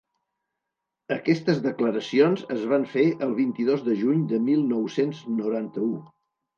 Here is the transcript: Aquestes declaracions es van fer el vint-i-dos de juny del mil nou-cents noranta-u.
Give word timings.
Aquestes 1.15 1.61
declaracions 1.65 2.43
es 2.57 2.65
van 2.73 2.89
fer 2.97 3.05
el 3.29 3.39
vint-i-dos 3.43 3.87
de 3.93 4.01
juny 4.03 4.27
del 4.35 4.45
mil 4.51 4.69
nou-cents 4.75 5.25
noranta-u. 5.41 5.97